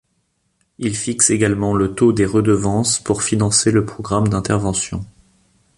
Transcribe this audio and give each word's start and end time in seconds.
Il 0.79 0.95
fixe 0.95 1.29
également 1.29 1.75
le 1.75 1.93
taux 1.93 2.11
des 2.11 2.25
redevances 2.25 2.97
pour 2.97 3.21
financer 3.21 3.69
le 3.69 3.85
programme 3.85 4.29
d’intervention. 4.29 5.05